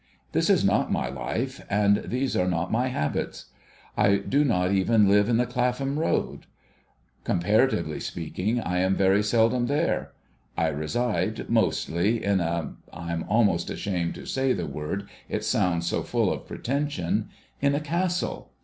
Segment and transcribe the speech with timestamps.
[0.31, 3.51] This is not my life, and these are not my habits.
[3.95, 6.47] I do not even live in the ('lapham Road.
[7.23, 7.43] Coiii.
[7.43, 10.11] jjaratively speakinji^, I am very seldom there.
[10.57, 15.85] I reside, mostly, in a— I am almost asliamed to say the word, it sounds
[15.85, 17.29] so full of pre tension—
[17.61, 18.51] in a Castle.